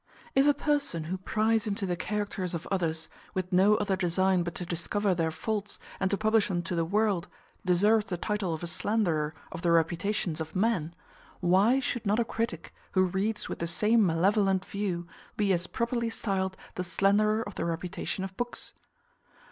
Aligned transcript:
If 0.33 0.47
a 0.47 0.55
person 0.55 1.03
who 1.03 1.19
prys 1.19 1.67
into 1.67 1.85
the 1.85 1.95
characters 1.95 2.55
of 2.55 2.65
others, 2.71 3.07
with 3.35 3.53
no 3.53 3.75
other 3.75 3.95
design 3.95 4.41
but 4.41 4.55
to 4.55 4.65
discover 4.65 5.13
their 5.13 5.29
faults, 5.29 5.77
and 5.99 6.09
to 6.09 6.17
publish 6.17 6.47
them 6.47 6.63
to 6.63 6.73
the 6.75 6.83
world, 6.83 7.27
deserves 7.63 8.05
the 8.07 8.17
title 8.17 8.51
of 8.51 8.63
a 8.63 8.65
slanderer 8.65 9.35
of 9.51 9.61
the 9.61 9.69
reputations 9.71 10.41
of 10.41 10.55
men, 10.55 10.95
why 11.39 11.79
should 11.79 12.03
not 12.07 12.19
a 12.19 12.25
critic, 12.25 12.73
who 12.93 13.03
reads 13.03 13.47
with 13.47 13.59
the 13.59 13.67
same 13.67 14.03
malevolent 14.03 14.65
view, 14.65 15.05
be 15.37 15.53
as 15.53 15.67
properly 15.67 16.09
stiled 16.09 16.57
the 16.73 16.83
slanderer 16.83 17.43
of 17.43 17.53
the 17.53 17.63
reputation 17.63 18.23
of 18.23 18.35
books? 18.37 18.73